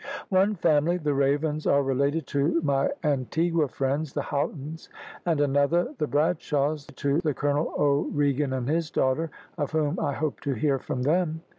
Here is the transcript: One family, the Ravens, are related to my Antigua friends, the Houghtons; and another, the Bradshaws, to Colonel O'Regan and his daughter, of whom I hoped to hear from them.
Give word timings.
One 0.29 0.55
family, 0.55 0.97
the 0.97 1.13
Ravens, 1.13 1.67
are 1.67 1.83
related 1.83 2.25
to 2.33 2.59
my 2.63 2.89
Antigua 3.03 3.67
friends, 3.67 4.13
the 4.13 4.23
Houghtons; 4.23 4.89
and 5.27 5.39
another, 5.39 5.93
the 5.99 6.07
Bradshaws, 6.07 6.87
to 6.87 7.19
Colonel 7.21 7.71
O'Regan 7.77 8.51
and 8.53 8.67
his 8.67 8.89
daughter, 8.89 9.29
of 9.59 9.73
whom 9.73 9.99
I 9.99 10.13
hoped 10.13 10.43
to 10.45 10.53
hear 10.55 10.79
from 10.79 11.03
them. 11.03 11.41